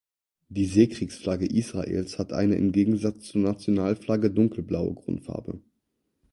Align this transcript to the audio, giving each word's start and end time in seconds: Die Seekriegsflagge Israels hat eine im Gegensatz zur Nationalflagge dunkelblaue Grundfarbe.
Die 0.49 0.65
Seekriegsflagge 0.65 1.45
Israels 1.45 2.17
hat 2.17 2.33
eine 2.33 2.55
im 2.55 2.71
Gegensatz 2.71 3.25
zur 3.27 3.41
Nationalflagge 3.41 4.31
dunkelblaue 4.31 4.95
Grundfarbe. 4.95 5.61